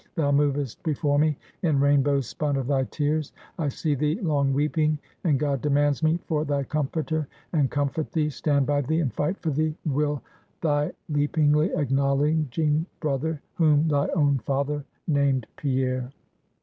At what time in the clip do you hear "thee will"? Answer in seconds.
9.51-10.23